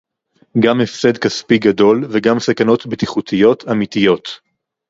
[0.59, 4.27] גם הפסד כספי גדול וגם סכנות בטיחותיות אמיתיות